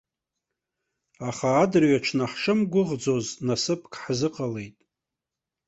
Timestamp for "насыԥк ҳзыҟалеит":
3.47-4.77